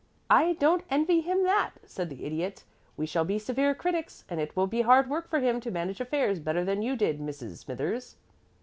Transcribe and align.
"I 0.31 0.53
don't 0.53 0.83
envy 0.89 1.21
him 1.21 1.43
that," 1.43 1.73
said 1.85 2.09
the 2.09 2.25
Idiot. 2.25 2.63
"We 2.97 3.05
shall 3.05 3.23
be 3.23 3.37
severe 3.37 3.75
critics, 3.75 4.25
and 4.29 4.41
it 4.41 4.55
will 4.57 4.65
be 4.65 4.81
hard 4.81 5.07
work 5.07 5.29
for 5.29 5.41
him 5.41 5.59
to 5.59 5.69
manage 5.69 6.01
affairs 6.01 6.39
better 6.39 6.65
than 6.65 6.81
you 6.81 6.95
did, 6.95 7.19
Mrs. 7.19 7.57
Smithers." 7.57 8.15